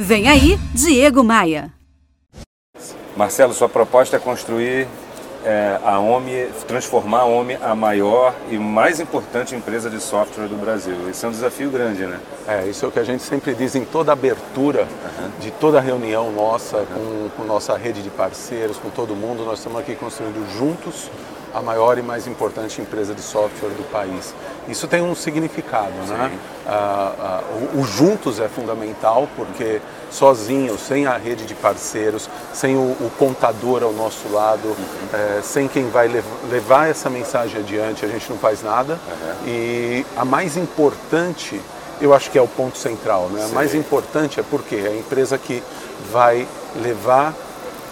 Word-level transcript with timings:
Vem 0.00 0.28
aí, 0.28 0.56
Diego 0.72 1.24
Maia. 1.24 1.72
Marcelo, 3.16 3.52
sua 3.52 3.68
proposta 3.68 4.16
é 4.16 4.20
construir 4.20 4.86
é, 5.44 5.76
a 5.84 5.98
OMI, 5.98 6.50
transformar 6.68 7.22
a 7.22 7.24
OMI 7.24 7.54
a 7.60 7.74
maior 7.74 8.32
e 8.48 8.56
mais 8.58 9.00
importante 9.00 9.56
empresa 9.56 9.90
de 9.90 9.98
software 9.98 10.46
do 10.46 10.54
Brasil. 10.54 11.10
Isso 11.10 11.26
é 11.26 11.28
um 11.28 11.32
desafio 11.32 11.68
grande, 11.68 12.06
né? 12.06 12.20
É, 12.46 12.64
isso 12.68 12.84
é 12.84 12.88
o 12.88 12.92
que 12.92 13.00
a 13.00 13.04
gente 13.04 13.24
sempre 13.24 13.56
diz 13.56 13.74
em 13.74 13.84
toda 13.84 14.12
abertura 14.12 14.82
uhum. 14.82 15.30
de 15.40 15.50
toda 15.50 15.80
reunião 15.80 16.30
nossa, 16.30 16.76
uhum. 16.76 17.30
com, 17.34 17.42
com 17.42 17.44
nossa 17.44 17.76
rede 17.76 18.00
de 18.00 18.10
parceiros, 18.10 18.76
com 18.76 18.90
todo 18.90 19.16
mundo. 19.16 19.44
Nós 19.44 19.58
estamos 19.58 19.80
aqui 19.80 19.96
construindo 19.96 20.48
juntos 20.56 21.10
a 21.54 21.60
maior 21.60 21.98
e 21.98 22.02
mais 22.02 22.26
importante 22.26 22.80
empresa 22.80 23.14
de 23.14 23.22
software 23.22 23.70
do 23.70 23.90
país. 23.90 24.34
Isso 24.68 24.86
tem 24.86 25.02
um 25.02 25.14
significado, 25.14 25.90
né? 25.90 26.06
Sim. 26.06 26.12
né? 26.14 26.38
Ah, 26.66 27.12
ah, 27.18 27.42
o, 27.74 27.80
o, 27.80 27.84
juntos 27.84 28.38
é 28.38 28.48
fundamental 28.48 29.28
porque 29.34 29.80
sozinho, 30.10 30.78
sem 30.78 31.06
a 31.06 31.16
rede 31.16 31.44
de 31.46 31.54
parceiros, 31.54 32.28
sem 32.52 32.76
o, 32.76 32.80
o 32.80 33.10
contador 33.18 33.82
ao 33.82 33.92
nosso 33.92 34.28
lado, 34.30 34.68
uhum. 34.68 34.76
é, 35.12 35.40
sem 35.42 35.66
quem 35.68 35.88
vai 35.88 36.08
lev 36.08 36.24
levar 36.50 36.88
essa 36.88 37.08
mensagem 37.08 37.60
adiante, 37.60 38.04
a 38.04 38.08
gente 38.08 38.28
não 38.30 38.38
faz 38.38 38.62
nada. 38.62 38.94
Uhum. 38.94 39.48
E 39.48 40.06
a 40.16 40.24
mais 40.24 40.56
importante, 40.56 41.60
eu 42.00 42.12
acho 42.14 42.30
que 42.30 42.38
é 42.38 42.42
o 42.42 42.48
ponto 42.48 42.76
central, 42.76 43.28
né? 43.30 43.44
A 43.44 43.48
mais 43.48 43.74
importante 43.74 44.38
é 44.38 44.42
porque 44.42 44.76
é 44.76 44.88
a 44.88 44.96
empresa 44.96 45.38
que 45.38 45.62
vai 46.12 46.46
levar 46.82 47.34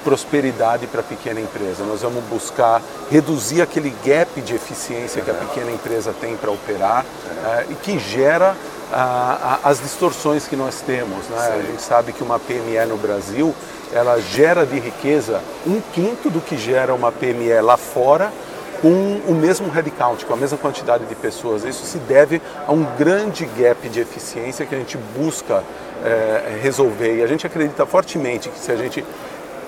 prosperidade 0.06 0.86
para 0.86 1.00
a 1.00 1.02
pequena 1.02 1.40
empresa. 1.40 1.82
Nós 1.84 2.02
vamos 2.02 2.22
buscar 2.26 2.80
reduzir 3.10 3.60
aquele 3.60 3.92
gap 4.04 4.40
de 4.40 4.54
eficiência 4.54 5.20
que 5.20 5.28
a 5.28 5.34
pequena 5.34 5.72
empresa 5.72 6.14
tem 6.20 6.36
para 6.36 6.48
operar 6.48 7.04
uh, 7.04 7.72
e 7.72 7.74
que 7.74 7.98
gera 7.98 8.52
uh, 8.52 9.58
as 9.64 9.80
distorções 9.80 10.46
que 10.46 10.54
nós 10.54 10.80
temos. 10.80 11.28
Né? 11.28 11.56
A 11.58 11.62
gente 11.62 11.82
sabe 11.82 12.12
que 12.12 12.22
uma 12.22 12.38
PME 12.38 12.86
no 12.88 12.96
Brasil 12.96 13.52
ela 13.92 14.20
gera 14.20 14.64
de 14.64 14.78
riqueza 14.78 15.40
um 15.66 15.80
quinto 15.92 16.30
do 16.30 16.40
que 16.40 16.56
gera 16.56 16.94
uma 16.94 17.10
PME 17.10 17.60
lá 17.60 17.76
fora 17.76 18.32
com 18.80 19.20
o 19.26 19.34
mesmo 19.34 19.68
headcount, 19.70 20.24
com 20.24 20.34
a 20.34 20.36
mesma 20.36 20.58
quantidade 20.58 21.04
de 21.06 21.14
pessoas. 21.16 21.64
Isso 21.64 21.84
se 21.84 21.98
deve 21.98 22.40
a 22.64 22.72
um 22.72 22.84
grande 22.96 23.44
gap 23.58 23.88
de 23.88 23.98
eficiência 24.00 24.66
que 24.66 24.74
a 24.74 24.78
gente 24.78 24.96
busca 25.16 25.64
é, 26.04 26.58
resolver. 26.62 27.16
E 27.16 27.22
a 27.22 27.26
gente 27.26 27.46
acredita 27.46 27.86
fortemente 27.86 28.48
que 28.48 28.58
se 28.58 28.70
a 28.70 28.76
gente 28.76 29.04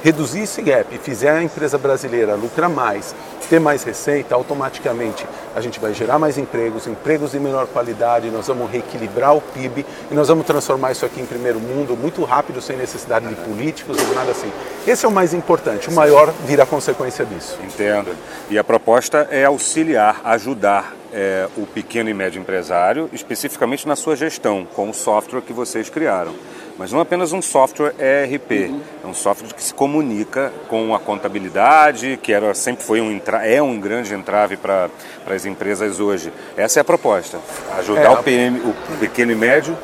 reduzir 0.03 0.41
esse 0.41 0.63
gap, 0.63 0.97
fizer 0.99 1.31
a 1.31 1.43
empresa 1.43 1.79
brasileira 1.79 2.35
lucrar 2.35 2.69
mais, 2.69 3.15
ter 3.49 3.59
mais 3.59 3.83
receita, 3.83 4.35
automaticamente 4.35 5.27
a 5.57 5.61
gente 5.61 5.81
vai 5.81 5.95
gerar 5.95 6.19
mais 6.19 6.39
empregos, 6.39 6.87
empregos 6.87 7.33
de 7.33 7.41
menor 7.41 7.67
qualidade, 7.67 8.31
nós 8.31 8.47
vamos 8.47 8.71
reequilibrar 8.71 9.37
o 9.37 9.41
PIB 9.41 9.85
e 10.11 10.15
nós 10.15 10.29
vamos 10.29 10.47
transformar 10.47 10.93
isso 10.93 11.05
aqui 11.05 11.21
em 11.21 11.27
primeiro 11.27 11.59
mundo 11.59 11.97
muito 11.97 12.23
rápido, 12.25 12.61
sem 12.61 12.77
necessidade 12.77 13.27
de 13.27 13.35
políticos 13.37 13.97
ou 13.99 14.15
nada 14.15 14.31
assim. 14.31 14.53
Esse 14.87 15.07
é 15.07 15.09
o 15.09 15.13
mais 15.13 15.33
importante, 15.35 15.89
o 15.89 15.93
maior 15.93 16.33
vira 16.45 16.67
consequência 16.67 17.25
disso. 17.25 17.59
Entendo. 17.65 18.15
E 18.51 18.59
a 18.59 18.65
proposta 18.65 19.27
é 19.31 19.45
auxiliar, 19.45 20.21
ajudar 20.25 20.95
é, 21.13 21.49
o 21.57 21.67
pequeno 21.67 22.11
e 22.11 22.15
médio 22.15 22.41
empresário, 22.41 23.09
especificamente 23.13 23.89
na 23.89 23.97
sua 23.97 24.15
gestão, 24.15 24.67
com 24.75 24.91
o 24.91 24.95
software 24.95 25.41
que 25.41 25.53
vocês 25.53 25.89
criaram. 25.89 26.35
Mas 26.79 26.93
não 26.93 27.01
apenas 27.01 27.33
um 27.33 27.43
software 27.43 27.93
ERP, 27.99 28.71
uhum. 28.71 28.81
é 29.03 29.07
um 29.09 29.15
software 29.15 29.53
que 29.53 29.63
se 29.63 29.75
comunica 29.75 30.53
com 30.69 30.95
a 30.95 31.01
contabilidade, 31.01 32.17
que 32.23 32.33
era, 32.33 32.55
sempre 32.55 32.85
foi 32.85 33.01
um, 33.01 33.21
é 33.43 33.61
um 33.61 33.81
grande 33.81 34.15
entrave 34.15 34.57
para 34.57 34.89
as 35.27 35.45
empresas 35.45 35.99
hoje. 35.99 36.33
Essa 36.57 36.79
é 36.79 36.83
a 36.83 36.85
proposta, 36.85 37.41
ajudar 37.79 38.03
é, 38.03 38.11
o, 38.11 38.23
PM, 38.23 38.61
o 38.61 38.97
pequeno 38.99 39.33
e 39.33 39.35
médio 39.35 39.77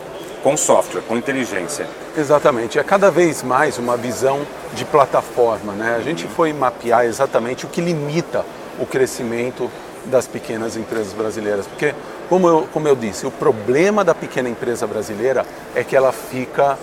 com 0.44 0.56
software, 0.56 1.00
com 1.00 1.16
inteligência. 1.16 1.88
Exatamente, 2.16 2.78
é 2.78 2.84
cada 2.84 3.10
vez 3.10 3.42
mais 3.42 3.76
uma 3.76 3.96
visão 3.96 4.46
de 4.74 4.84
plataforma. 4.84 5.72
Né? 5.72 5.96
A 5.96 6.00
gente 6.00 6.28
foi 6.28 6.52
mapear 6.52 7.06
exatamente 7.06 7.64
o 7.64 7.68
que 7.68 7.80
limita 7.80 8.44
o 8.78 8.86
crescimento 8.86 9.68
das 10.06 10.26
pequenas 10.26 10.76
empresas 10.76 11.12
brasileiras, 11.12 11.66
porque 11.66 11.94
como 12.28 12.48
eu, 12.48 12.68
como 12.72 12.88
eu 12.88 12.96
disse, 12.96 13.26
o 13.26 13.30
problema 13.30 14.04
da 14.04 14.14
pequena 14.14 14.48
empresa 14.48 14.86
brasileira 14.86 15.44
é 15.74 15.84
que 15.84 15.96
ela 15.96 16.12
fica 16.12 16.78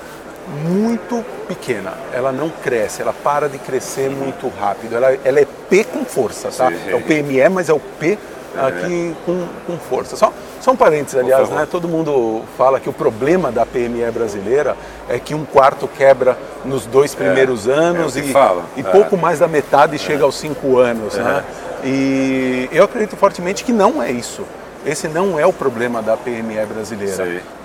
muito 0.67 1.23
pequena, 1.47 1.93
ela 2.13 2.31
não 2.31 2.49
cresce, 2.49 3.01
ela 3.01 3.13
para 3.13 3.47
de 3.47 3.57
crescer 3.57 4.09
muito 4.09 4.47
rápido, 4.49 4.95
ela, 4.95 5.17
ela 5.23 5.39
é 5.39 5.47
P 5.69 5.83
com 5.83 6.03
força, 6.03 6.49
tá? 6.49 6.71
É 6.87 6.95
o 6.95 7.01
PME, 7.01 7.47
mas 7.49 7.69
é 7.69 7.73
o 7.73 7.79
P 7.79 8.17
aqui 8.57 9.15
com, 9.25 9.47
com 9.65 9.77
força. 9.77 10.15
Só, 10.15 10.33
só 10.59 10.71
um 10.71 10.75
parênteses, 10.75 11.19
aliás, 11.19 11.49
né? 11.49 11.67
todo 11.69 11.87
mundo 11.87 12.41
fala 12.57 12.79
que 12.79 12.89
o 12.89 12.93
problema 12.93 13.51
da 13.51 13.65
PME 13.65 14.09
brasileira 14.11 14.75
é 15.07 15.19
que 15.19 15.33
um 15.33 15.45
quarto 15.45 15.87
quebra 15.87 16.37
nos 16.65 16.85
dois 16.85 17.15
primeiros 17.15 17.67
é, 17.67 17.73
anos 17.73 18.17
é 18.17 18.21
e, 18.21 18.33
e 18.77 18.83
pouco 18.83 19.15
mais 19.15 19.39
da 19.39 19.47
metade 19.47 19.97
chega 19.97 20.23
aos 20.23 20.35
cinco 20.35 20.77
anos. 20.77 21.15
Né? 21.15 21.43
E 21.83 22.69
eu 22.71 22.83
acredito 22.83 23.15
fortemente 23.15 23.63
que 23.63 23.73
não 23.73 24.01
é 24.01 24.11
isso. 24.11 24.45
Esse 24.85 25.07
não 25.07 25.39
é 25.39 25.45
o 25.45 25.53
problema 25.53 26.01
da 26.01 26.17
PME 26.17 26.65
brasileira. 26.67 27.13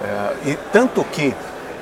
É, 0.05 0.51
e 0.51 0.59
tanto 0.73 1.03
que 1.05 1.35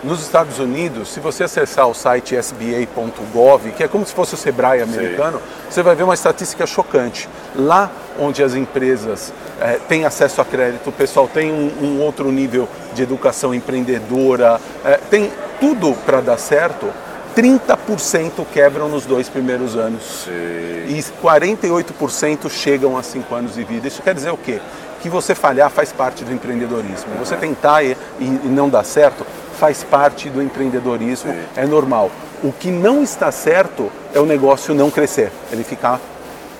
nos 0.04 0.20
Estados 0.20 0.58
Unidos, 0.58 1.08
se 1.08 1.18
você 1.18 1.44
acessar 1.44 1.88
o 1.88 1.94
site 1.94 2.36
sba.gov, 2.36 3.72
que 3.72 3.82
é 3.82 3.88
como 3.88 4.04
se 4.04 4.12
fosse 4.12 4.34
o 4.34 4.36
Sebrae 4.36 4.82
americano, 4.82 5.40
você 5.68 5.82
vai 5.82 5.96
ver 5.96 6.02
uma 6.02 6.14
estatística 6.14 6.66
chocante. 6.66 7.28
Lá 7.56 7.90
onde 8.20 8.42
as 8.42 8.54
empresas 8.54 9.32
é, 9.60 9.78
têm 9.88 10.04
acesso 10.04 10.40
a 10.40 10.44
crédito, 10.44 10.90
o 10.90 10.92
pessoal 10.92 11.26
tem 11.26 11.50
um, 11.50 11.72
um 11.82 12.00
outro 12.02 12.30
nível 12.30 12.68
de 12.92 13.02
educação 13.02 13.54
empreendedora, 13.54 14.60
é, 14.84 14.98
tem 15.10 15.32
tudo 15.58 15.94
para 16.04 16.20
dar 16.20 16.38
certo, 16.38 16.92
30% 17.36 18.44
quebram 18.52 18.88
nos 18.88 19.04
dois 19.06 19.28
primeiros 19.28 19.76
anos. 19.76 20.24
Sim. 20.24 20.30
E 20.88 21.04
48% 21.22 22.50
chegam 22.50 22.96
a 22.96 23.02
5 23.02 23.34
anos 23.34 23.54
de 23.54 23.64
vida. 23.64 23.88
Isso 23.88 24.02
quer 24.02 24.14
dizer 24.14 24.30
o 24.30 24.36
quê? 24.36 24.60
que 25.04 25.10
você 25.10 25.34
falhar 25.34 25.68
faz 25.68 25.92
parte 25.92 26.24
do 26.24 26.32
empreendedorismo. 26.32 27.12
Você 27.18 27.36
tentar 27.36 27.82
e, 27.82 27.94
e 28.18 28.24
não 28.24 28.70
dar 28.70 28.84
certo 28.84 29.26
faz 29.58 29.84
parte 29.84 30.30
do 30.30 30.42
empreendedorismo, 30.42 31.30
Sim. 31.30 31.42
é 31.56 31.66
normal. 31.66 32.10
O 32.42 32.50
que 32.50 32.70
não 32.70 33.02
está 33.02 33.30
certo 33.30 33.92
é 34.14 34.18
o 34.18 34.24
negócio 34.24 34.74
não 34.74 34.90
crescer, 34.90 35.30
ele 35.52 35.62
ficar 35.62 36.00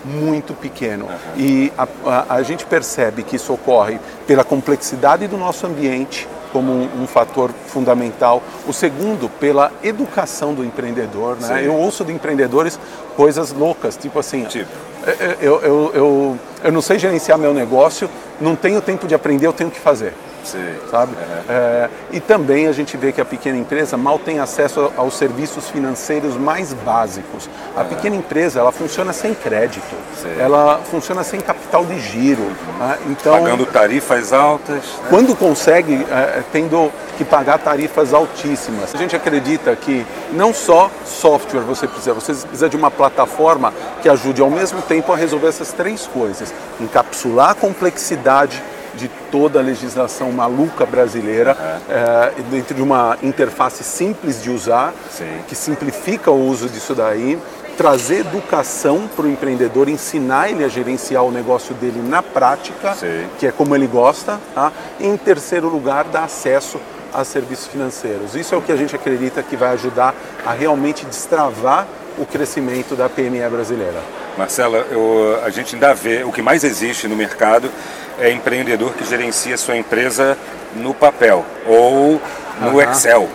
muito 0.05 0.53
pequeno. 0.53 1.07
Uhum. 1.07 1.39
E 1.39 1.73
a, 1.79 1.89
a, 2.05 2.35
a, 2.35 2.43
gente 2.43 2.67
percebe 2.67 3.23
que 3.23 3.37
isso 3.37 3.51
ocorre 3.51 3.99
pela 4.27 4.45
complexidade 4.45 5.27
do 5.27 5.39
nosso 5.39 5.67
ambiente, 5.67 6.29
como 6.55 6.73
um, 6.73 7.03
um 7.03 7.07
fator 7.09 7.51
fundamental. 7.67 8.41
O 8.65 8.73
segundo, 8.73 9.29
pela 9.29 9.73
educação 9.83 10.55
do 10.55 10.65
empreendedor. 10.65 11.37
Né? 11.41 11.67
Eu 11.67 11.75
ouço 11.75 12.05
de 12.05 12.13
empreendedores 12.13 12.79
coisas 13.17 13.51
loucas, 13.51 13.97
tipo 13.97 14.21
assim, 14.21 14.45
tipo. 14.45 14.71
É, 15.05 15.11
é, 15.11 15.37
eu, 15.41 15.61
eu, 15.61 15.91
eu, 15.93 16.39
eu 16.63 16.73
não 16.73 16.81
sei 16.81 16.97
gerenciar 16.97 17.37
meu 17.37 17.53
negócio, 17.53 18.09
não 18.41 18.55
tenho 18.55 18.81
tempo 18.81 19.09
de 19.09 19.17
aprender, 19.17 19.49
eu 19.49 19.53
tenho 19.53 19.69
que 19.69 19.81
fazer. 19.81 20.15
Sim. 20.45 20.75
Sabe? 20.91 21.13
É, 21.49 21.89
e 22.13 22.21
também 22.21 22.67
a 22.67 22.73
gente 22.73 22.97
vê 22.97 23.13
que 23.13 23.21
a 23.21 23.25
pequena 23.25 23.59
empresa 23.59 23.97
mal 23.97 24.19
tem 24.19 24.39
acesso 24.39 24.93
aos 24.97 25.17
serviços 25.17 25.69
financeiros 25.69 26.37
mais 26.37 26.73
básicos. 26.73 27.49
A 27.77 27.83
é. 27.83 27.85
pequena 27.85 28.17
empresa 28.17 28.61
ela 28.61 28.73
funciona 28.73 29.13
sem 29.13 29.35
crédito, 29.35 29.95
Sim. 30.21 30.35
ela 30.39 30.81
funciona 30.91 31.25
sem 31.25 31.41
capital 31.41 31.85
de 31.85 31.99
giro. 32.01 32.45
Né? 32.79 32.99
Então, 33.09 33.33
Pagando 33.33 33.67
tarifas 33.67 34.33
altas. 34.33 34.77
Né? 34.77 35.07
Quando 35.09 35.35
consegue, 35.37 36.07
é, 36.11 36.43
tendo 36.53 36.91
que 37.17 37.25
pagar 37.25 37.59
tarifas 37.59 38.13
altíssimas. 38.13 38.95
A 38.95 38.99
gente 38.99 39.15
acredita 39.15 39.75
que 39.77 40.05
não 40.33 40.53
só 40.53 40.91
software 41.05 41.61
você 41.61 41.87
precisa, 41.87 42.13
você 42.13 42.35
precisa 42.35 42.69
de 42.69 42.77
uma 42.77 42.91
plataforma 42.91 43.73
que 44.03 44.09
ajude 44.09 44.43
ao 44.43 44.51
mesmo 44.51 44.83
tempo 44.83 45.13
a 45.13 45.17
resolver 45.17 45.49
essas 45.49 45.73
três 45.73 46.07
coisas: 46.07 46.53
encapsular 46.81 47.51
a 47.51 47.55
complexidade 47.55 48.63
de 48.97 49.09
toda 49.31 49.59
a 49.59 49.63
legislação 49.63 50.31
maluca 50.33 50.87
brasileira 50.87 51.57
uhum. 51.59 51.95
é, 51.95 52.33
dentro 52.51 52.75
de 52.75 52.83
uma 52.83 53.19
interface 53.23 53.83
simples 53.85 54.43
de 54.43 54.51
usar, 54.51 54.93
Sim. 55.11 55.41
que 55.49 55.55
simplifica 55.55 56.31
o 56.31 56.49
uso 56.49 56.69
disso 56.69 56.95
daí, 56.95 57.39
trazer 57.77 58.21
educação 58.21 59.09
para 59.15 59.25
o 59.25 59.29
empreendedor, 59.29 59.89
ensinar 59.89 60.51
ele 60.51 60.65
a 60.65 60.69
gerenciar 60.69 61.25
o 61.25 61.31
negócio 61.31 61.75
dele 61.75 62.01
na 62.07 62.23
prática, 62.23 62.95
Sim. 62.95 63.27
que 63.39 63.47
é 63.47 63.53
como 63.53 63.75
ele 63.75 63.87
gosta, 63.87 64.41
tá? 64.55 64.73
e 65.01 65.07
em 65.07 65.17
terceiro 65.17 65.69
lugar, 65.69 66.05
dar 66.05 66.25
acesso 66.25 66.81
a 67.13 67.25
serviços 67.25 67.69
financeiros. 67.69 68.35
Isso 68.35 68.55
é 68.55 68.59
o 68.59 68.63
que 68.63 68.73
a 68.73 68.77
gente 68.77 68.95
acredita 68.95 69.43
que 69.43 69.57
vai 69.57 69.71
ajudar 69.71 70.15
a 70.45 70.53
realmente 70.53 71.07
destravar 71.07 71.87
o 72.19 72.27
crescimento 72.27 72.95
da 72.95 73.09
PME 73.09 73.49
brasileira. 73.51 74.01
Marcela, 74.37 74.87
eu, 74.91 75.41
a 75.45 75.51
gente 75.51 75.75
ainda 75.75 75.95
vê, 75.95 76.25
o 76.25 76.33
que 76.33 76.43
mais 76.43 76.65
existe 76.65 77.07
no 77.09 77.17
mercado 77.17 77.71
é 78.19 78.31
empreendedor 78.31 78.93
que 78.93 79.05
gerencia 79.05 79.57
sua 79.57 79.77
empresa 79.77 80.37
no 80.77 80.95
papel 80.95 81.45
ou 81.67 82.21
no 82.61 82.81
Excel. 82.81 83.29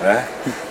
Né? 0.00 0.24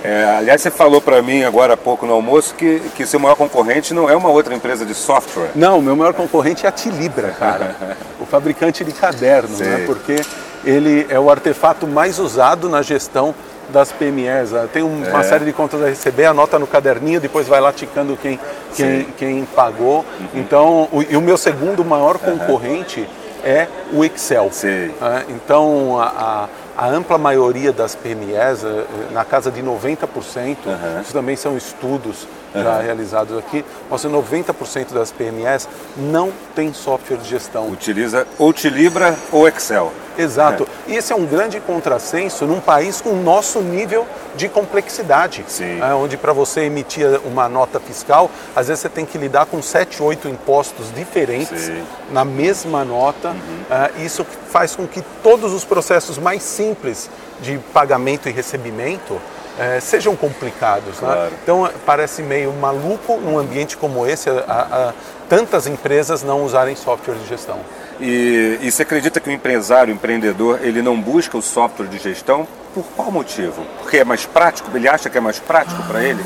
É, 0.03 0.23
aliás, 0.37 0.61
você 0.61 0.71
falou 0.71 1.01
para 1.01 1.21
mim 1.21 1.43
agora 1.43 1.73
há 1.73 1.77
pouco 1.77 2.05
no 2.05 2.13
almoço 2.13 2.55
que, 2.55 2.79
que 2.95 3.05
seu 3.05 3.19
maior 3.19 3.35
concorrente 3.35 3.93
não 3.93 4.09
é 4.09 4.15
uma 4.15 4.29
outra 4.29 4.55
empresa 4.55 4.85
de 4.85 4.93
software. 4.93 5.51
Não, 5.53 5.81
meu 5.81 5.95
maior 5.95 6.13
concorrente 6.13 6.65
é 6.65 6.69
a 6.69 6.71
Tilibra, 6.71 7.31
cara. 7.31 7.75
o 8.21 8.25
fabricante 8.25 8.83
de 8.83 8.91
cadernos, 8.91 9.59
né? 9.59 9.83
Porque 9.85 10.21
ele 10.63 11.05
é 11.09 11.19
o 11.19 11.29
artefato 11.29 11.85
mais 11.85 12.19
usado 12.19 12.69
na 12.69 12.81
gestão 12.81 13.35
das 13.69 13.91
PMEs. 13.91 14.53
Ah, 14.53 14.67
Tem 14.71 14.83
um- 14.83 15.03
uma 15.07 15.19
É. 15.19 15.23
série 15.23 15.45
de 15.45 15.53
contas 15.53 15.81
a 15.81 15.87
receber, 15.87 16.25
anota 16.25 16.57
no 16.59 16.67
caderninho, 16.67 17.19
depois 17.19 17.47
vai 17.47 17.59
lá 17.61 17.71
ticando 17.71 18.17
quem, 18.21 18.39
quem, 18.75 19.01
Sim. 19.01 19.07
quem 19.17 19.45
pagou. 19.45 20.05
Então, 20.33 20.87
o, 20.91 21.01
e 21.07 21.15
o 21.17 21.21
meu 21.21 21.37
segundo 21.37 21.83
maior 21.83 22.17
concorrente 22.17 23.07
é 23.43 23.67
o 23.93 24.03
Excel. 24.03 24.49
Sim. 24.51 24.91
Ah, 25.01 25.23
Então, 25.29 25.99
a, 25.99 26.05
a- 26.05 26.47
a 26.85 26.87
ampla 26.89 27.17
maioria 27.17 27.71
das 27.73 27.95
PMEs, 27.95 28.63
eh, 28.63 28.83
na 29.11 29.25
casa 29.25 29.49
de 29.49 29.63
90%, 29.63 30.57
Aham. 30.69 31.01
isso 31.01 31.11
também 31.11 31.35
são 31.35 31.57
estudos 31.57 32.27
já 32.53 32.79
realizados 32.79 33.35
aqui, 33.37 33.65
mostram 33.89 34.11
que 34.11 34.17
90% 34.17 34.93
das 34.93 35.11
PMEs 35.11 35.67
não 35.97 36.31
tem 36.55 36.71
software 36.73 37.17
de 37.17 37.27
gestão. 37.29 37.67
Utiliza 37.69 38.27
ou 38.37 38.53
Tilibra 38.53 39.15
ou 39.31 39.47
Excel. 39.47 39.91
Exato. 40.17 40.67
E 40.87 40.95
esse 40.95 41.13
é 41.13 41.15
um 41.15 41.25
grande 41.25 41.59
contrassenso 41.59 42.45
num 42.45 42.59
país 42.59 43.01
com 43.01 43.09
o 43.09 43.21
nosso 43.21 43.59
nível 43.61 44.05
de 44.35 44.47
complexidade. 44.49 45.43
Sim. 45.47 45.81
É, 45.81 45.93
onde 45.93 46.17
para 46.17 46.33
você 46.33 46.61
emitir 46.61 47.05
uma 47.25 47.47
nota 47.49 47.79
fiscal, 47.79 48.29
às 48.55 48.67
vezes 48.67 48.81
você 48.81 48.89
tem 48.89 49.05
que 49.05 49.17
lidar 49.17 49.45
com 49.45 49.61
sete, 49.61 50.01
oito 50.01 50.27
impostos 50.27 50.93
diferentes 50.93 51.59
Sim. 51.61 51.83
na 52.11 52.23
mesma 52.25 52.83
nota. 52.85 53.35
É, 53.69 54.01
isso 54.03 54.25
faz 54.49 54.75
com 54.75 54.87
que 54.87 55.01
todos 55.23 55.53
os 55.53 55.63
processos 55.63 56.17
mais 56.17 56.43
simples 56.43 57.09
de 57.41 57.57
pagamento 57.73 58.27
e 58.27 58.31
recebimento 58.31 59.19
é, 59.59 59.79
sejam 59.79 60.15
complicados. 60.15 60.99
né? 61.01 61.13
Claro. 61.13 61.31
Então 61.43 61.69
parece 61.85 62.21
meio 62.21 62.53
maluco 62.53 63.17
num 63.17 63.37
ambiente 63.39 63.75
como 63.75 64.05
esse, 64.05 64.29
a- 64.29 64.33
a- 64.47 64.93
tantas 65.27 65.65
empresas 65.67 66.21
não 66.23 66.43
usarem 66.43 66.75
software 66.75 67.15
de 67.15 67.27
gestão. 67.27 67.59
E, 67.99 68.59
e 68.61 68.71
você 68.71 68.83
acredita 68.83 69.19
que 69.19 69.29
o 69.29 69.31
empresário, 69.31 69.91
o 69.93 69.95
empreendedor, 69.95 70.59
ele 70.61 70.81
não 70.81 70.99
busca 70.99 71.37
o 71.37 71.41
software 71.41 71.87
de 71.87 71.97
gestão 71.97 72.47
por 72.73 72.83
qual 72.95 73.11
motivo? 73.11 73.65
Porque 73.79 73.97
é 73.97 74.03
mais 74.03 74.25
prático? 74.25 74.69
Ele 74.75 74.87
acha 74.87 75.09
que 75.09 75.17
é 75.17 75.21
mais 75.21 75.39
prático 75.39 75.81
para 75.83 76.03
ele 76.03 76.23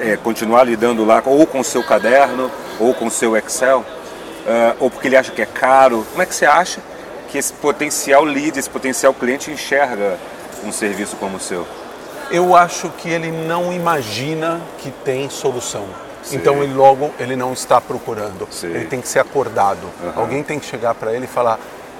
é, 0.00 0.16
continuar 0.16 0.64
lidando 0.64 1.04
lá 1.04 1.22
ou 1.24 1.46
com 1.46 1.60
o 1.60 1.64
seu 1.64 1.82
caderno 1.84 2.50
ou 2.80 2.92
com 2.92 3.06
o 3.06 3.10
seu 3.10 3.36
Excel? 3.36 3.84
Ah, 4.46 4.74
ou 4.80 4.90
porque 4.90 5.06
ele 5.06 5.16
acha 5.16 5.30
que 5.30 5.40
é 5.40 5.46
caro? 5.46 6.04
Como 6.10 6.22
é 6.22 6.26
que 6.26 6.34
você 6.34 6.46
acha 6.46 6.80
que 7.28 7.38
esse 7.38 7.52
potencial 7.52 8.24
lead, 8.24 8.58
esse 8.58 8.68
potencial 8.68 9.14
cliente 9.14 9.50
enxerga 9.50 10.18
um 10.64 10.72
serviço 10.72 11.16
como 11.16 11.36
o 11.36 11.40
seu? 11.40 11.66
Eu 12.30 12.56
acho 12.56 12.88
que 12.98 13.08
ele 13.08 13.30
não 13.30 13.72
imagina 13.72 14.60
que 14.78 14.90
tem 14.90 15.28
solução. 15.30 15.84
Sim. 16.22 16.36
Então 16.36 16.62
ele 16.62 16.72
logo 16.74 17.10
ele 17.18 17.36
não 17.36 17.52
está 17.52 17.80
procurando. 17.80 18.46
Sim. 18.50 18.68
Ele 18.68 18.86
tem 18.86 19.00
que 19.00 19.08
ser 19.08 19.18
acordado. 19.18 19.86
Aham. 20.04 20.12
Alguém 20.16 20.42
tem 20.42 20.58
que 20.58 20.66
chegar 20.66 20.94
para 20.94 21.12
ele 21.12 21.24
e 21.24 21.28
falar: 21.28 21.58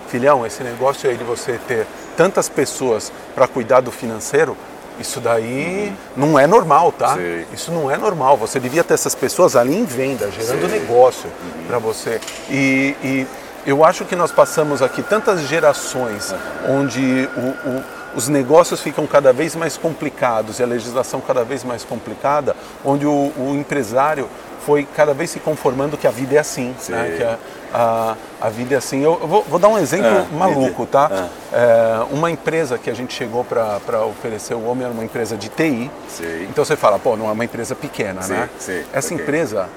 "Filhão, 0.08 0.46
esse 0.46 0.62
negócio 0.62 1.08
aí 1.10 1.16
de 1.16 1.24
você 1.24 1.58
ter 1.66 1.86
tantas 2.16 2.48
pessoas 2.48 3.12
para 3.34 3.48
cuidar 3.48 3.80
do 3.80 3.90
financeiro, 3.90 4.56
isso 5.00 5.20
daí 5.20 5.92
não 6.16 6.38
é 6.38 6.46
normal, 6.46 6.92
tá? 6.92 7.14
Sim. 7.16 7.44
Isso 7.52 7.72
não 7.72 7.90
é 7.90 7.96
normal. 7.96 8.36
Você 8.36 8.60
devia 8.60 8.84
ter 8.84 8.94
essas 8.94 9.14
pessoas 9.14 9.56
ali 9.56 9.74
em 9.74 9.84
venda, 9.84 10.30
gerando 10.30 10.68
negócio 10.68 11.28
para 11.66 11.78
você. 11.78 12.20
E, 12.50 12.94
e 13.02 13.26
eu 13.66 13.84
acho 13.84 14.04
que 14.04 14.14
nós 14.14 14.30
passamos 14.30 14.82
aqui 14.82 15.02
tantas 15.02 15.40
gerações 15.48 16.34
onde 16.68 17.28
o- 17.36 17.68
o- 17.70 17.84
os 18.14 18.28
negócios 18.28 18.80
ficam 18.80 19.06
cada 19.06 19.32
vez 19.32 19.54
mais 19.56 19.76
complicados 19.76 20.58
e 20.58 20.62
a 20.62 20.66
legislação 20.66 21.20
cada 21.20 21.44
vez 21.44 21.64
mais 21.64 21.84
complicada, 21.84 22.54
onde 22.84 23.06
o, 23.06 23.32
o 23.36 23.54
empresário 23.58 24.28
foi 24.66 24.86
cada 24.94 25.12
vez 25.12 25.30
se 25.30 25.40
conformando 25.40 25.96
que 25.96 26.06
a 26.06 26.10
vida 26.10 26.36
é 26.36 26.38
assim, 26.38 26.72
Sim. 26.78 26.92
né? 26.92 27.14
que 27.16 27.24
a, 27.24 27.36
a, 27.74 28.16
a 28.46 28.48
vida 28.48 28.74
é 28.74 28.78
assim. 28.78 29.02
Eu, 29.02 29.18
eu 29.20 29.26
vou, 29.26 29.42
vou 29.42 29.58
dar 29.58 29.68
um 29.68 29.76
exemplo 29.78 30.08
Ah, 30.08 30.36
maluco, 30.36 30.86
tá? 30.86 31.10
Ah. 31.10 31.28
É, 31.52 32.14
uma 32.14 32.30
empresa 32.30 32.78
que 32.78 32.88
a 32.88 32.94
gente 32.94 33.12
chegou 33.12 33.44
para 33.44 34.04
oferecer 34.04 34.54
o 34.54 34.64
homem 34.64 34.84
era 34.84 34.92
uma 34.92 35.04
empresa 35.04 35.36
de 35.36 35.48
TI. 35.48 35.90
Sim. 36.08 36.46
Então 36.48 36.64
você 36.64 36.76
fala, 36.76 36.98
pô, 36.98 37.16
não 37.16 37.28
é 37.28 37.32
uma 37.32 37.44
empresa 37.44 37.74
pequena, 37.74 38.22
Sim, 38.22 38.34
né? 38.34 38.48
sim, 38.58 38.84
Essa 38.92 39.12
ok. 39.12 39.22
empresa 39.24 39.68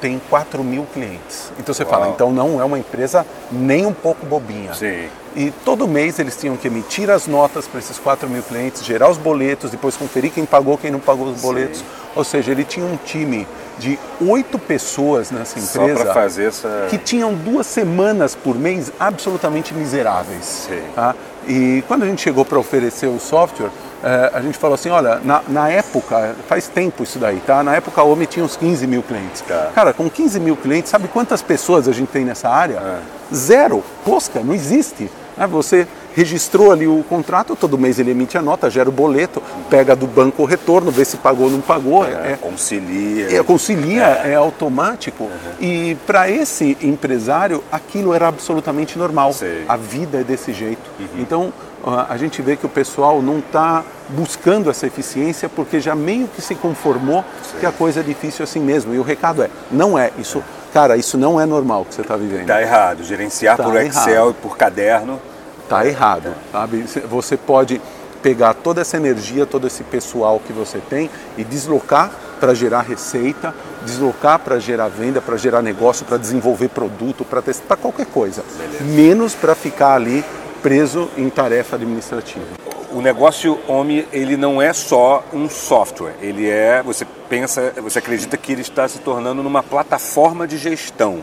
tem 0.00 0.20
4 0.30 0.62
mil 0.64 0.86
clientes. 0.92 1.52
Então 1.58 1.74
você 1.74 1.82
Uau. 1.82 1.92
fala, 1.92 2.08
então 2.08 2.32
não 2.32 2.60
é 2.60 2.64
uma 2.64 2.78
empresa 2.78 3.26
nem 3.50 3.86
um 3.86 3.92
pouco 3.92 4.24
bobinha. 4.26 4.74
Sim. 4.74 5.08
E 5.36 5.50
todo 5.64 5.86
mês 5.86 6.18
eles 6.18 6.36
tinham 6.36 6.56
que 6.56 6.66
emitir 6.66 7.10
as 7.10 7.26
notas 7.26 7.66
para 7.66 7.78
esses 7.78 7.98
4 7.98 8.28
mil 8.28 8.42
clientes, 8.42 8.84
gerar 8.84 9.10
os 9.10 9.18
boletos, 9.18 9.70
depois 9.70 9.96
conferir 9.96 10.32
quem 10.32 10.44
pagou, 10.44 10.76
quem 10.76 10.90
não 10.90 11.00
pagou 11.00 11.26
os 11.26 11.40
boletos. 11.40 11.84
Ou 12.16 12.24
seja, 12.24 12.50
ele 12.50 12.64
tinha 12.64 12.84
um 12.84 12.96
time 12.96 13.46
de 13.78 13.98
oito 14.26 14.58
pessoas 14.58 15.30
nessa 15.30 15.58
empresa 15.58 16.42
essa. 16.42 16.86
que 16.90 16.98
tinham 16.98 17.32
duas 17.32 17.66
semanas 17.66 18.34
por 18.34 18.56
mês 18.56 18.90
absolutamente 18.98 19.72
miseráveis. 19.72 20.66
Sim. 20.68 20.82
tá? 20.94 21.14
E 21.46 21.82
quando 21.86 22.02
a 22.02 22.06
gente 22.06 22.20
chegou 22.20 22.44
para 22.44 22.58
oferecer 22.58 23.06
o 23.06 23.20
software, 23.20 23.70
eh, 24.02 24.30
a 24.34 24.40
gente 24.40 24.56
falou 24.58 24.74
assim, 24.74 24.90
olha, 24.90 25.20
na, 25.24 25.42
na 25.48 25.68
época, 25.68 26.34
faz 26.48 26.68
tempo 26.68 27.02
isso 27.02 27.18
daí, 27.18 27.40
tá? 27.46 27.62
Na 27.62 27.74
época 27.76 28.00
a 28.00 28.04
OMI 28.04 28.26
tinha 28.26 28.44
uns 28.44 28.56
15 28.56 28.86
mil 28.86 29.02
clientes. 29.02 29.40
Tá. 29.42 29.70
Cara, 29.74 29.92
com 29.92 30.08
15 30.08 30.38
mil 30.40 30.56
clientes, 30.56 30.90
sabe 30.90 31.08
quantas 31.08 31.42
pessoas 31.42 31.88
a 31.88 31.92
gente 31.92 32.08
tem 32.08 32.24
nessa 32.24 32.48
área? 32.48 32.76
É. 32.76 32.98
Zero. 33.34 33.82
Tosca, 34.04 34.40
não 34.40 34.54
existe. 34.54 35.10
né? 35.36 35.46
Você 35.46 35.86
registrou 36.14 36.72
ali 36.72 36.88
o 36.88 37.04
contrato, 37.08 37.54
todo 37.54 37.78
mês 37.78 37.98
ele 38.00 38.10
emite 38.10 38.36
a 38.36 38.42
nota, 38.42 38.68
gera 38.68 38.88
o 38.88 38.92
boleto, 38.92 39.40
pega 39.70 39.94
do 39.94 40.06
banco 40.06 40.42
o 40.42 40.46
retorno, 40.46 40.90
vê 40.90 41.04
se 41.04 41.16
pagou 41.16 41.44
ou 41.46 41.52
não 41.52 41.60
pagou. 41.60 42.04
É, 42.04 42.32
é- 42.32 42.38
concilia. 42.40 43.38
é, 43.38 43.42
concilia, 43.44 44.02
é, 44.02 44.34
automático. 44.34 45.28
E 45.60 45.96
para 46.06 46.28
esse 46.28 46.76
empresário, 46.82 47.62
aquilo 47.70 48.12
era 48.14 48.26
absolutamente 48.26 48.98
normal. 48.98 49.32
Sei. 49.32 49.64
A 49.68 49.76
vida 49.76 50.20
é 50.20 50.24
desse 50.24 50.52
jeito. 50.52 50.90
Então, 51.16 51.52
ah, 51.56 51.64
a 51.84 52.16
gente 52.16 52.42
vê 52.42 52.56
que 52.56 52.66
o 52.66 52.68
pessoal 52.68 53.22
não 53.22 53.38
está 53.38 53.84
buscando 54.10 54.68
essa 54.70 54.86
eficiência 54.86 55.48
porque 55.48 55.80
já 55.80 55.94
meio 55.94 56.26
que 56.28 56.42
se 56.42 56.54
conformou 56.54 57.24
que 57.60 57.66
a 57.66 57.72
coisa 57.72 58.00
é 58.00 58.02
difícil 58.02 58.42
assim 58.44 58.60
mesmo. 58.60 58.94
E 58.94 58.98
o 58.98 59.02
recado 59.02 59.42
é, 59.42 59.50
não 59.70 59.98
é. 59.98 60.10
Isso, 60.18 60.42
cara, 60.72 60.96
isso 60.96 61.16
não 61.16 61.40
é 61.40 61.46
normal 61.46 61.84
que 61.84 61.94
você 61.94 62.02
está 62.02 62.16
vivendo. 62.16 62.46
Tá 62.46 62.60
errado. 62.60 63.04
Gerenciar 63.04 63.56
Tá 63.56 63.64
por 63.64 63.76
Excel 63.76 64.12
errado. 64.14 64.30
e 64.30 64.34
por 64.42 64.56
caderno. 64.56 65.20
Está 65.62 65.86
errado, 65.86 66.34
sabe? 66.50 66.84
Você 67.10 67.36
pode 67.36 67.80
pegar 68.22 68.54
toda 68.54 68.80
essa 68.80 68.96
energia, 68.96 69.46
todo 69.46 69.66
esse 69.66 69.84
pessoal 69.84 70.40
que 70.44 70.52
você 70.52 70.78
tem 70.90 71.08
e 71.36 71.44
deslocar 71.44 72.10
para 72.40 72.54
gerar 72.54 72.80
receita, 72.82 73.54
deslocar 73.84 74.38
para 74.38 74.58
gerar 74.58 74.88
venda, 74.88 75.20
para 75.20 75.36
gerar 75.36 75.62
negócio, 75.62 76.04
para 76.06 76.16
desenvolver 76.16 76.68
produto, 76.68 77.24
para 77.24 77.42
testar, 77.42 77.66
para 77.66 77.76
qualquer 77.76 78.06
coisa. 78.06 78.42
Menos 78.80 79.34
para 79.34 79.54
ficar 79.54 79.94
ali 79.94 80.24
preso 80.62 81.08
em 81.16 81.28
tarefa 81.28 81.76
administrativa. 81.76 82.46
O 82.92 83.00
negócio 83.02 83.58
OMI, 83.68 84.08
ele 84.12 84.36
não 84.36 84.62
é 84.62 84.72
só 84.72 85.22
um 85.32 85.48
software. 85.48 86.14
Ele 86.22 86.48
é, 86.48 86.82
você 86.82 87.06
pensa, 87.28 87.72
você 87.82 87.98
acredita 87.98 88.36
que 88.36 88.52
ele 88.52 88.62
está 88.62 88.88
se 88.88 88.98
tornando 88.98 89.42
numa 89.42 89.62
plataforma 89.62 90.46
de 90.46 90.56
gestão, 90.56 91.22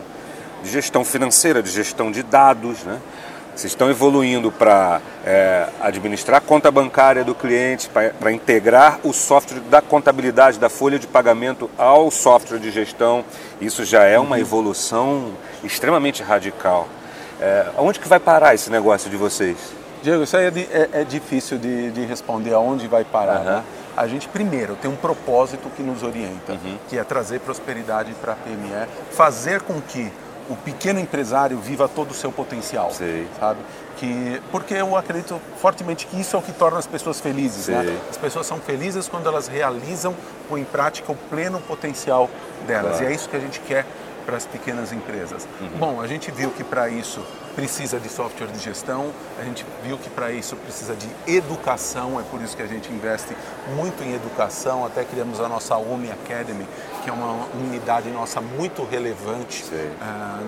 de 0.62 0.70
gestão 0.70 1.04
financeira, 1.04 1.62
de 1.62 1.70
gestão 1.70 2.10
de 2.12 2.22
dados, 2.22 2.84
né? 2.84 3.00
Vocês 3.56 3.72
estão 3.72 3.88
evoluindo 3.88 4.52
para 4.52 5.00
é, 5.24 5.66
administrar 5.80 6.36
a 6.36 6.40
conta 6.42 6.70
bancária 6.70 7.24
do 7.24 7.34
cliente, 7.34 7.88
para 7.88 8.30
integrar 8.30 9.00
o 9.02 9.14
software 9.14 9.60
da 9.60 9.80
contabilidade, 9.80 10.58
da 10.58 10.68
folha 10.68 10.98
de 10.98 11.06
pagamento 11.06 11.70
ao 11.78 12.10
software 12.10 12.58
de 12.58 12.70
gestão. 12.70 13.24
Isso 13.58 13.82
já 13.82 14.04
é 14.04 14.18
uma 14.18 14.38
evolução 14.38 15.32
extremamente 15.64 16.22
radical. 16.22 16.86
É, 17.40 17.66
aonde 17.76 18.00
que 18.00 18.08
vai 18.08 18.18
parar 18.20 18.54
esse 18.54 18.70
negócio 18.70 19.10
de 19.10 19.16
vocês? 19.16 19.56
Diego, 20.02 20.22
isso 20.22 20.36
aí 20.36 20.46
é, 20.46 20.50
di- 20.50 20.68
é- 20.70 20.88
é 20.92 21.04
difícil 21.04 21.58
de, 21.58 21.90
de 21.90 22.04
responder 22.04 22.52
aonde 22.54 22.86
vai 22.86 23.04
parar. 23.04 23.36
Aham. 23.40 23.44
né? 23.56 23.64
A 23.96 24.06
gente, 24.06 24.28
primeiro, 24.28 24.76
tem 24.76 24.90
um 24.90 24.96
propósito 24.96 25.70
que 25.74 25.82
nos 25.82 26.02
orienta, 26.02 26.52
Uhum. 26.52 26.76
que 26.88 26.98
é 26.98 27.02
trazer 27.04 27.40
prosperidade 27.40 28.12
para 28.20 28.32
a 28.34 28.36
PME, 28.36 28.86
fazer 29.10 29.62
com 29.62 29.80
que 29.80 30.12
o 30.50 30.54
pequeno 30.54 31.00
empresário 31.00 31.58
viva 31.58 31.88
todo 31.88 32.10
o 32.10 32.14
seu 32.14 32.30
potencial, 32.30 32.90
Sei. 32.92 33.26
sabe? 33.40 33.58
Que, 33.96 34.40
porque 34.52 34.74
eu 34.74 34.94
acredito 34.96 35.40
fortemente 35.60 36.06
que 36.06 36.20
isso 36.20 36.36
é 36.36 36.38
o 36.38 36.42
que 36.42 36.52
torna 36.52 36.78
as 36.78 36.86
pessoas 36.86 37.18
felizes. 37.20 37.68
Né? 37.68 37.98
As 38.10 38.18
pessoas 38.18 38.46
são 38.46 38.58
felizes 38.58 39.08
quando 39.08 39.26
elas 39.26 39.48
realizam 39.48 40.14
põem 40.48 40.60
em 40.60 40.64
prática 40.64 41.10
o 41.10 41.16
pleno 41.16 41.58
potencial 41.60 42.28
delas. 42.66 42.98
Claro. 42.98 43.04
E 43.04 43.06
é 43.08 43.12
isso 43.14 43.28
que 43.30 43.36
a 43.36 43.40
gente 43.40 43.58
quer 43.60 43.86
para 44.26 44.36
as 44.36 44.44
pequenas 44.44 44.92
empresas. 44.92 45.46
Bom, 45.78 46.00
a 46.00 46.06
gente 46.08 46.30
viu 46.32 46.50
que 46.50 46.64
para 46.64 46.88
isso 46.90 47.20
precisa 47.54 47.98
de 47.98 48.08
software 48.10 48.48
de 48.48 48.58
gestão, 48.58 49.10
a 49.40 49.44
gente 49.44 49.64
viu 49.82 49.96
que 49.96 50.10
para 50.10 50.30
isso 50.32 50.54
precisa 50.56 50.94
de 50.94 51.08
educação, 51.26 52.20
é 52.20 52.22
por 52.24 52.42
isso 52.42 52.54
que 52.54 52.62
a 52.62 52.66
gente 52.66 52.92
investe 52.92 53.34
muito 53.74 54.02
em 54.02 54.14
educação, 54.14 54.84
até 54.84 55.04
criamos 55.04 55.40
a 55.40 55.48
nossa 55.48 55.74
OMI 55.76 56.10
Academy, 56.10 56.66
que 57.02 57.08
é 57.08 57.12
uma 57.12 57.46
unidade 57.54 58.10
nossa 58.10 58.40
muito 58.42 58.84
relevante 58.84 59.64
eh, 59.72 59.90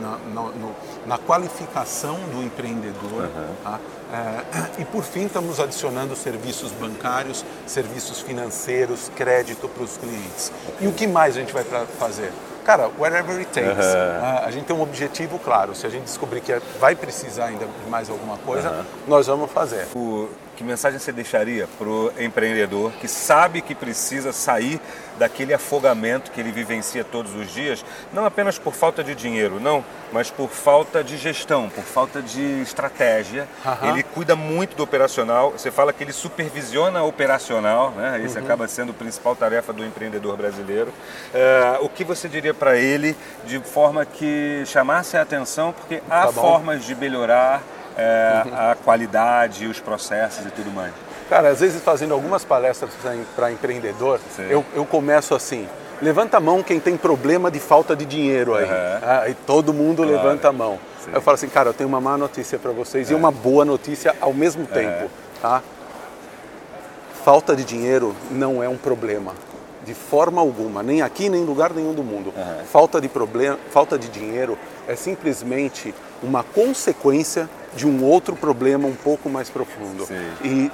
na, 0.02 0.18
no- 0.34 0.52
no- 0.52 0.74
na 1.06 1.16
qualificação 1.16 2.16
do 2.32 2.42
empreendedor. 2.42 3.30
tá? 3.64 3.78
Eh, 4.12 4.82
e 4.82 4.84
por 4.84 5.02
fim 5.04 5.24
estamos 5.26 5.60
adicionando 5.60 6.14
serviços 6.16 6.72
bancários, 6.72 7.44
serviços 7.66 8.20
financeiros, 8.20 9.10
crédito 9.16 9.68
para 9.68 9.82
os 9.84 9.96
clientes. 9.96 10.52
E 10.80 10.86
o 10.86 10.92
que 10.92 11.06
mais 11.06 11.36
a 11.36 11.40
gente 11.40 11.52
vai 11.54 11.64
fazer? 11.98 12.32
Cara, 12.68 12.90
whatever 12.98 13.38
it 13.38 13.50
takes. 13.50 13.82
Uh, 13.82 14.44
a 14.44 14.50
gente 14.50 14.66
tem 14.66 14.76
um 14.76 14.82
objetivo 14.82 15.38
claro. 15.38 15.74
Se 15.74 15.86
a 15.86 15.88
gente 15.88 16.04
descobrir 16.04 16.42
que 16.42 16.54
vai 16.78 16.94
precisar 16.94 17.46
ainda 17.46 17.64
de 17.64 17.90
mais 17.90 18.10
alguma 18.10 18.36
coisa, 18.36 18.84
nós 19.06 19.26
vamos 19.26 19.50
fazer. 19.50 19.86
O, 19.96 20.28
que 20.58 20.64
mensagem 20.64 20.98
você 20.98 21.12
deixaria 21.12 21.68
para 21.78 21.88
o 21.88 22.12
empreendedor 22.18 22.90
que 22.94 23.06
sabe 23.06 23.62
que 23.62 23.76
precisa 23.76 24.32
sair 24.32 24.80
daquele 25.16 25.54
afogamento 25.54 26.32
que 26.32 26.40
ele 26.40 26.50
vivencia 26.50 27.04
todos 27.04 27.32
os 27.36 27.52
dias, 27.52 27.84
não 28.12 28.24
apenas 28.24 28.58
por 28.58 28.74
falta 28.74 29.04
de 29.04 29.14
dinheiro, 29.14 29.60
não, 29.60 29.84
mas 30.12 30.30
por 30.30 30.48
falta 30.48 31.02
de 31.04 31.16
gestão, 31.16 31.68
por 31.68 31.84
falta 31.84 32.20
de 32.20 32.60
estratégia. 32.60 33.46
Uhum. 33.64 33.90
Ele 33.90 34.02
cuida 34.02 34.34
muito 34.34 34.76
do 34.76 34.82
operacional. 34.82 35.52
Você 35.52 35.70
fala 35.70 35.92
que 35.92 36.02
ele 36.02 36.12
supervisiona 36.12 37.04
operacional, 37.04 37.92
né? 37.92 38.20
Esse 38.24 38.38
uhum. 38.38 38.44
acaba 38.44 38.66
sendo 38.66 38.90
a 38.90 38.94
principal 38.94 39.36
tarefa 39.36 39.72
do 39.72 39.84
empreendedor 39.84 40.36
brasileiro. 40.36 40.88
Uh, 40.90 41.84
o 41.84 41.88
que 41.88 42.02
você 42.02 42.28
diria 42.28 42.54
para 42.54 42.76
ele 42.76 43.16
de 43.44 43.60
forma 43.60 44.04
que 44.04 44.64
chamasse 44.66 45.16
a 45.16 45.22
atenção, 45.22 45.72
porque 45.72 46.02
há 46.10 46.26
tá 46.26 46.32
formas 46.32 46.84
de 46.84 46.96
melhorar 46.96 47.62
é, 47.98 48.44
a 48.52 48.76
qualidade, 48.82 49.66
os 49.66 49.80
processos 49.80 50.46
e 50.46 50.50
tudo 50.50 50.70
mais? 50.70 50.92
Cara, 51.28 51.50
às 51.50 51.60
vezes 51.60 51.82
fazendo 51.82 52.14
algumas 52.14 52.44
palestras 52.44 52.90
para 53.36 53.52
empreendedor, 53.52 54.18
eu, 54.48 54.64
eu 54.74 54.86
começo 54.86 55.34
assim, 55.34 55.68
levanta 56.00 56.38
a 56.38 56.40
mão 56.40 56.62
quem 56.62 56.80
tem 56.80 56.96
problema 56.96 57.50
de 57.50 57.58
falta 57.58 57.94
de 57.94 58.06
dinheiro 58.06 58.54
aí. 58.54 58.64
Uhum. 58.64 59.34
todo 59.46 59.74
mundo 59.74 60.02
claro. 60.02 60.12
levanta 60.12 60.48
a 60.48 60.52
mão. 60.52 60.78
Sim. 61.04 61.10
Eu 61.12 61.20
falo 61.20 61.34
assim, 61.34 61.48
cara, 61.48 61.68
eu 61.68 61.74
tenho 61.74 61.88
uma 61.88 62.00
má 62.00 62.16
notícia 62.16 62.58
para 62.58 62.70
vocês 62.70 63.10
é. 63.10 63.12
e 63.12 63.16
uma 63.16 63.30
boa 63.30 63.64
notícia 63.64 64.14
ao 64.20 64.32
mesmo 64.32 64.66
tempo. 64.66 65.10
Tá? 65.42 65.62
Falta 67.24 67.54
de 67.54 67.64
dinheiro 67.64 68.14
não 68.30 68.62
é 68.62 68.68
um 68.68 68.76
problema. 68.76 69.34
De 69.84 69.94
forma 69.94 70.40
alguma, 70.40 70.82
nem 70.82 71.02
aqui 71.02 71.28
nem 71.28 71.42
em 71.42 71.44
lugar 71.44 71.72
nenhum 71.72 71.94
do 71.94 72.02
mundo. 72.02 72.32
Uhum. 72.36 72.64
Falta 72.64 73.00
de 73.00 73.08
problema, 73.08 73.58
falta 73.70 73.98
de 73.98 74.08
dinheiro 74.08 74.58
é 74.86 74.94
simplesmente 74.94 75.94
uma 76.22 76.42
consequência 76.42 77.48
de 77.74 77.86
um 77.86 78.02
outro 78.02 78.34
problema 78.36 78.86
um 78.88 78.94
pouco 78.94 79.28
mais 79.28 79.50
profundo. 79.50 80.06
Sim. 80.06 80.14
E 80.44 80.72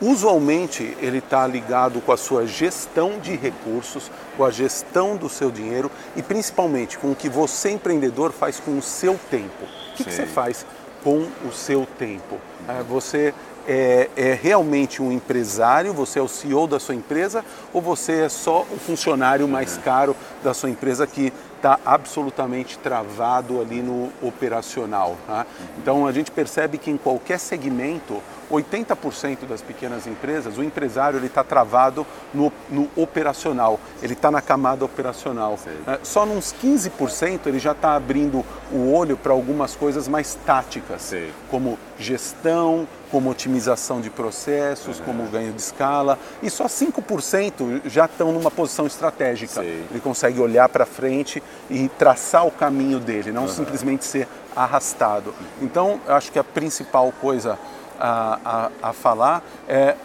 usualmente 0.00 0.96
ele 1.00 1.18
está 1.18 1.46
ligado 1.46 2.00
com 2.00 2.12
a 2.12 2.16
sua 2.16 2.46
gestão 2.46 3.18
de 3.18 3.34
recursos, 3.36 4.10
com 4.36 4.44
a 4.44 4.50
gestão 4.50 5.16
do 5.16 5.28
seu 5.28 5.50
dinheiro 5.50 5.90
e 6.16 6.22
principalmente 6.22 6.98
com 6.98 7.12
o 7.12 7.14
que 7.14 7.28
você 7.28 7.70
empreendedor 7.70 8.32
faz 8.32 8.60
com 8.60 8.76
o 8.76 8.82
seu 8.82 9.18
tempo. 9.30 9.64
O 9.64 9.96
que, 9.96 10.04
que 10.04 10.12
você 10.12 10.26
faz 10.26 10.66
com 11.02 11.28
o 11.46 11.52
seu 11.52 11.86
tempo? 11.98 12.38
É, 12.68 12.82
você 12.82 13.32
é, 13.66 14.10
é, 14.16 14.38
realmente 14.40 15.02
um 15.02 15.10
empresário, 15.10 15.92
você 15.92 16.18
é 16.18 16.22
o 16.22 16.28
CEO 16.28 16.66
da 16.66 16.78
sua 16.78 16.94
empresa 16.94 17.44
ou 17.72 17.80
você 17.80 18.24
é 18.24 18.28
só 18.28 18.62
o 18.70 18.78
funcionário 18.78 19.48
mais 19.48 19.78
caro 19.78 20.14
da 20.42 20.52
sua 20.52 20.70
empresa 20.70 21.06
que 21.06 21.32
está 21.64 21.80
absolutamente 21.82 22.78
travado 22.78 23.58
ali 23.58 23.80
no 23.80 24.12
operacional. 24.20 25.16
Tá? 25.26 25.46
Então 25.78 26.06
a 26.06 26.12
gente 26.12 26.30
percebe 26.30 26.76
que 26.76 26.90
em 26.90 26.98
qualquer 26.98 27.38
segmento 27.38 28.22
80% 28.50 29.46
das 29.48 29.62
pequenas 29.62 30.06
empresas, 30.06 30.58
o 30.58 30.62
empresário 30.62 31.18
ele 31.18 31.26
está 31.26 31.42
travado 31.42 32.06
no, 32.32 32.52
no, 32.68 32.88
operacional, 32.94 33.80
ele 34.02 34.12
está 34.12 34.30
na 34.30 34.42
camada 34.42 34.84
operacional. 34.84 35.58
É, 35.86 35.98
só 36.02 36.26
nos 36.26 36.54
15% 36.62 37.46
ele 37.46 37.58
já 37.58 37.72
está 37.72 37.94
abrindo 37.94 38.44
o 38.70 38.92
olho 38.92 39.16
para 39.16 39.32
algumas 39.32 39.74
coisas 39.74 40.06
mais 40.06 40.34
táticas, 40.46 41.14
como 41.50 41.78
gestão, 41.98 42.86
como 43.10 43.30
otimização 43.30 44.00
de 44.00 44.10
processos, 44.10 44.98
uhum. 44.98 45.04
como 45.04 45.30
ganho 45.30 45.52
de 45.52 45.60
escala, 45.60 46.18
e 46.42 46.50
só 46.50 46.64
5% 46.64 47.82
já 47.86 48.06
estão 48.06 48.32
numa 48.32 48.50
posição 48.50 48.86
estratégica. 48.86 49.62
Ele 49.62 50.00
consegue 50.02 50.40
olhar 50.40 50.68
para 50.68 50.84
frente 50.84 51.42
e 51.70 51.88
traçar 51.88 52.46
o 52.46 52.50
caminho 52.50 52.98
dele, 53.00 53.32
não 53.32 53.42
uhum. 53.42 53.48
simplesmente 53.48 54.04
ser 54.04 54.28
arrastado. 54.54 55.34
Então, 55.60 56.00
eu 56.06 56.14
acho 56.14 56.30
que 56.30 56.38
a 56.38 56.44
principal 56.44 57.12
coisa 57.20 57.58
a, 57.98 58.70
a, 58.82 58.88
a 58.90 58.92
falar 58.92 59.42
é 59.68 59.96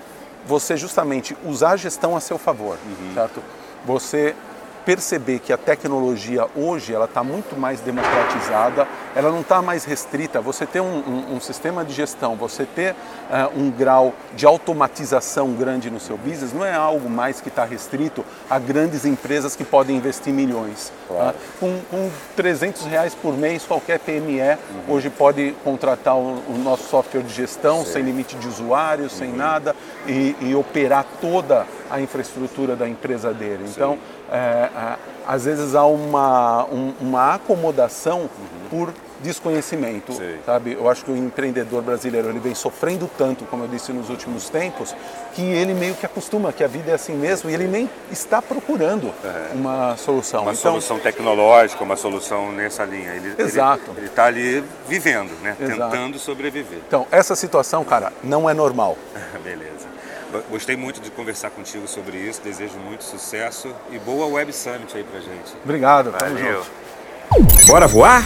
você 0.45 0.77
justamente 0.77 1.35
usar 1.45 1.71
a 1.71 1.77
gestão 1.77 2.15
a 2.15 2.19
seu 2.19 2.37
favor, 2.37 2.77
uhum. 2.85 3.13
certo? 3.13 3.43
Você 3.85 4.35
perceber 4.89 5.37
que 5.37 5.53
a 5.53 5.57
tecnologia 5.57 6.47
hoje 6.55 6.95
ela 6.95 7.05
está 7.05 7.23
muito 7.23 7.55
mais 7.55 7.79
democratizada, 7.79 8.87
ela 9.15 9.29
não 9.29 9.41
está 9.41 9.61
mais 9.61 9.85
restrita. 9.85 10.41
Você 10.41 10.65
ter 10.65 10.81
um, 10.81 11.03
um, 11.07 11.35
um, 11.35 11.39
sistema 11.39 11.85
de 11.85 11.93
gestão, 11.93 12.35
você 12.35 12.65
ter 12.65 12.93
uh, 12.93 13.55
um 13.55 13.69
grau 13.69 14.15
de 14.33 14.47
automatização 14.47 15.53
grande 15.53 15.91
no 15.91 15.99
seu 15.99 16.17
business, 16.17 16.53
não 16.53 16.65
é 16.65 16.73
algo 16.73 17.07
mais 17.07 17.39
que 17.39 17.49
está 17.49 17.65
restrito 17.65 18.25
a 18.49 18.57
grandes 18.57 19.05
empresas 19.05 19.55
que 19.55 19.63
podem 19.63 19.95
investir 19.95 20.33
milhões. 20.33 20.91
Tá? 21.07 21.13
Claro. 21.13 21.37
Uh, 21.37 21.59
com, 21.59 21.81
com 21.91 22.11
300 22.35 22.85
reais 22.85 23.13
por 23.13 23.37
mês, 23.37 23.63
qualquer 23.65 23.99
PME 23.99 24.41
uhum. 24.41 24.95
hoje 24.95 25.11
pode 25.11 25.55
contratar 25.63 26.15
o, 26.15 26.41
o, 26.49 26.57
nosso 26.63 26.89
software 26.89 27.21
de 27.21 27.31
gestão 27.31 27.85
Sim. 27.85 27.93
sem 27.93 28.01
limite 28.01 28.35
de 28.37 28.47
usuários, 28.47 29.11
uhum. 29.11 29.19
sem 29.19 29.31
nada 29.31 29.75
e, 30.07 30.35
e 30.41 30.55
operar 30.55 31.05
toda 31.21 31.67
a 31.91 32.01
infraestrutura 32.01 32.75
da 32.75 32.89
empresa 32.89 33.31
dele. 33.31 33.67
Sim. 33.67 33.99
Então, 34.29 34.37
é, 34.37 34.97
às 35.27 35.45
vezes 35.45 35.75
há 35.75 35.85
uma, 35.85 36.65
um, 36.65 36.93
uma 37.01 37.35
acomodação 37.35 38.21
uhum. 38.21 38.69
por 38.69 38.93
desconhecimento, 39.21 40.13
sabe? 40.45 40.73
Eu 40.73 40.89
acho 40.89 41.03
que 41.03 41.11
o 41.11 41.17
empreendedor 41.17 41.81
brasileiro 41.81 42.29
ele 42.29 42.39
vem 42.39 42.55
sofrendo 42.55 43.09
tanto, 43.17 43.43
como 43.45 43.65
eu 43.65 43.67
disse 43.67 43.91
nos 43.91 44.09
últimos 44.09 44.49
tempos, 44.49 44.95
que 45.33 45.41
ele 45.41 45.73
meio 45.73 45.93
que 45.93 46.05
acostuma 46.05 46.53
que 46.53 46.63
a 46.63 46.67
vida 46.67 46.91
é 46.91 46.93
assim 46.93 47.13
mesmo 47.13 47.49
e 47.49 47.53
ele 47.53 47.67
nem 47.67 47.89
está 48.09 48.41
procurando 48.41 49.13
é. 49.23 49.53
uma 49.53 49.97
solução. 49.97 50.43
Uma 50.43 50.53
então, 50.53 50.71
solução 50.71 50.99
tecnológica, 50.99 51.83
uma 51.83 51.97
solução 51.97 52.51
nessa 52.53 52.85
linha. 52.85 53.13
Ele, 53.13 53.35
Exato. 53.37 53.91
Ele 53.97 54.05
está 54.05 54.25
ali 54.25 54.63
vivendo, 54.87 55.31
né? 55.41 55.57
Exato. 55.59 55.91
Tentando 55.91 56.17
sobreviver. 56.17 56.79
Então, 56.87 57.05
essa 57.11 57.35
situação, 57.35 57.83
cara, 57.83 58.13
não 58.23 58.49
é 58.49 58.53
normal. 58.53 58.97
Beleza. 59.43 59.78
Gostei 60.49 60.75
muito 60.75 61.01
de 61.01 61.09
conversar 61.09 61.49
contigo 61.49 61.87
sobre 61.87 62.17
isso, 62.17 62.41
desejo 62.41 62.77
muito 62.77 63.03
sucesso 63.03 63.73
e 63.91 63.97
boa 63.97 64.27
Web 64.27 64.53
Summit 64.53 64.95
aí 64.95 65.03
pra 65.03 65.19
gente. 65.19 65.55
Obrigado, 65.63 66.11
Valeu. 66.11 66.19
tamo 66.19 66.37
junto. 66.37 67.65
Bora 67.67 67.87
voar? 67.87 68.23